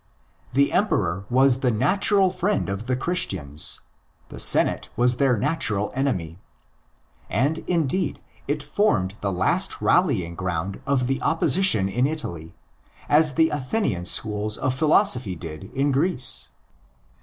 The 0.53 0.71
Emperor 0.73 1.27
was 1.29 1.59
the 1.59 1.69
natural 1.69 2.31
friend 2.31 2.69
of 2.69 2.87
the 2.87 2.95
Christians; 2.95 3.81
the 4.29 4.39
Senate 4.39 4.89
was 4.95 5.17
their 5.17 5.37
natural 5.37 5.91
enemy. 5.93 6.39
And, 7.29 7.59
indeed, 7.67 8.19
it 8.47 8.63
formed 8.63 9.13
the 9.21 9.31
last 9.31 9.79
rallying 9.79 10.33
ground 10.33 10.81
of 10.87 11.05
the 11.05 11.21
opposition 11.21 11.87
in 11.87 12.07
Italy, 12.07 12.57
as 13.09 13.35
the 13.35 13.49
Athenian 13.51 14.05
schools 14.05 14.57
of 14.57 14.73
philosophy 14.73 15.35
did 15.35 15.65
in 15.75 15.91
Greece. 15.91 16.49